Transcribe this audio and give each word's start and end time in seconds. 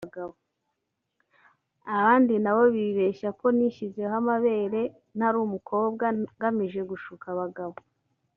abandi 1.95 2.33
nabo 2.43 2.63
bibeshya 2.75 3.29
ko 3.39 3.47
nishyizeho 3.57 4.13
amabere 4.21 4.81
ntari 5.17 5.37
umukobwa 5.47 6.05
ngamije 6.35 6.81
gushuka 6.91 7.25
abagabo 7.35 7.75